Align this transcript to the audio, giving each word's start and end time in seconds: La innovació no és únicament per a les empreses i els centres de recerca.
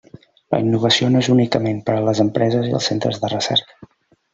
La 0.55 0.61
innovació 0.63 1.11
no 1.11 1.21
és 1.21 1.29
únicament 1.35 1.85
per 1.91 1.97
a 1.99 2.03
les 2.09 2.25
empreses 2.27 2.69
i 2.71 2.77
els 2.81 2.93
centres 2.93 3.25
de 3.27 3.35
recerca. 3.41 3.93